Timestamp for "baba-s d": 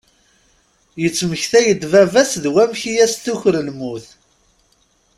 1.91-2.45